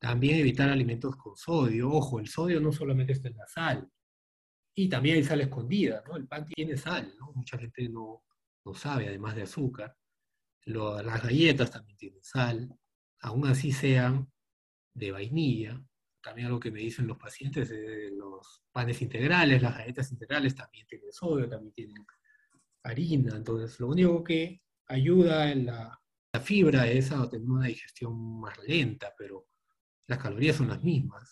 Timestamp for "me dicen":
16.70-17.06